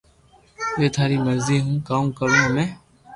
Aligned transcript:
جي 0.79 0.87
تاري 0.95 1.17
مرزي 1.25 1.57
ھون 1.63 1.75
ڪاوُ 1.87 2.03
ڪارو 2.17 2.37
ھمي 2.45 2.65